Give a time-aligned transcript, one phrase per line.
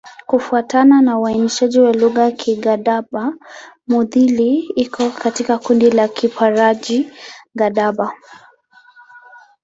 [0.27, 8.11] Kufuatana na uainishaji wa lugha, Kigadaba-Mudhili iko katika kundi la Kiparji-Gadaba.